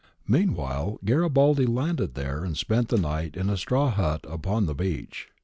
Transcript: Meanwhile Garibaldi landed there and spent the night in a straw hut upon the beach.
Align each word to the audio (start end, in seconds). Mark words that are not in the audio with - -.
Meanwhile 0.27 0.97
Garibaldi 1.05 1.67
landed 1.67 2.15
there 2.15 2.43
and 2.43 2.57
spent 2.57 2.87
the 2.89 2.97
night 2.97 3.37
in 3.37 3.51
a 3.51 3.55
straw 3.55 3.91
hut 3.91 4.25
upon 4.27 4.65
the 4.65 4.73
beach. 4.73 5.29